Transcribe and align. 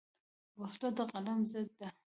وسله 0.59 0.89
د 0.97 0.99
قلم 1.11 1.39
ضد 1.51 1.69
ده 1.79 1.89